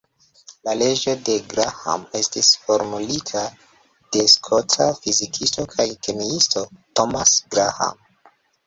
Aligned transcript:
La 0.67 0.73
leĝo 0.77 1.11
de 1.27 1.35
Graham 1.51 2.07
estis 2.21 2.49
formulita 2.63 3.45
de 4.17 4.27
skota 4.37 4.91
fizikisto 5.05 5.71
kaj 5.77 5.89
kemiisto 6.09 6.69
Thomas 6.81 7.41
Graham. 7.55 8.07